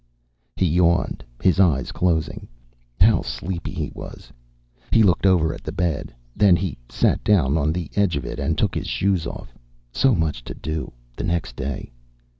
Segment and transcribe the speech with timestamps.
[0.55, 2.47] He yawned, his eyes closing.
[2.99, 4.33] How sleepy he was!
[4.91, 6.11] He looked over at the bed.
[6.35, 9.53] Then he sat down on the edge of it and took his shoes off.
[9.91, 11.91] So much to do, the next day.